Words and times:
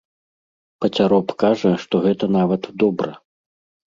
Пацяроб 0.85 1.27
кажа, 1.43 1.73
што 1.83 2.01
гэта 2.05 2.31
нават 2.37 2.65
добра. 2.85 3.11